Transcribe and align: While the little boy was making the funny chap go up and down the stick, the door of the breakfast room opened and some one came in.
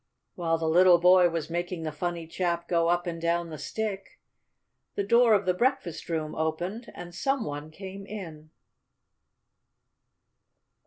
While 0.33 0.57
the 0.57 0.67
little 0.67 0.97
boy 0.97 1.29
was 1.29 1.47
making 1.51 1.83
the 1.83 1.91
funny 1.91 2.25
chap 2.25 2.67
go 2.67 2.87
up 2.89 3.05
and 3.05 3.21
down 3.21 3.51
the 3.51 3.59
stick, 3.59 4.19
the 4.95 5.03
door 5.03 5.35
of 5.35 5.45
the 5.45 5.53
breakfast 5.53 6.09
room 6.09 6.33
opened 6.33 6.91
and 6.95 7.13
some 7.13 7.45
one 7.45 7.69
came 7.69 8.07
in. 8.07 8.49